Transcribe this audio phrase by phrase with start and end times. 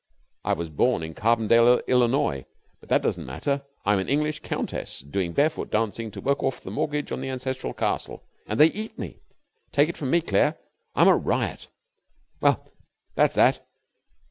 [0.43, 2.47] I was born in Carbondale, Illinois,
[2.79, 6.71] but that doesn't matter I'm an English countess, doing barefoot dancing to work off the
[6.71, 9.19] mortgage on the ancestral castle, and they eat me.
[9.71, 10.57] Take it from me, Claire,
[10.95, 11.67] I'm a riot.
[12.39, 12.67] Well,
[13.13, 13.63] that's that.